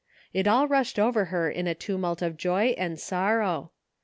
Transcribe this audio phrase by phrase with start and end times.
[0.33, 3.69] It all rushed over her in a tumult of joy and sorrow.